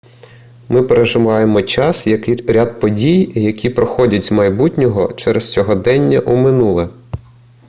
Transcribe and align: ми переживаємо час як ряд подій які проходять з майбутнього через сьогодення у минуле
ми 0.69 0.83
переживаємо 0.87 1.61
час 1.61 2.07
як 2.07 2.27
ряд 2.49 2.79
подій 2.79 3.31
які 3.35 3.69
проходять 3.69 4.25
з 4.25 4.31
майбутнього 4.31 5.13
через 5.13 5.51
сьогодення 5.51 6.19
у 6.19 6.35
минуле 6.35 6.89